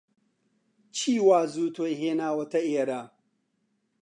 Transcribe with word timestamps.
چی 0.95 1.13
وا 1.25 1.39
زوو 1.53 1.73
تۆی 1.75 1.93
هێناوەتە 2.01 2.59
ئێرە؟ 2.69 3.01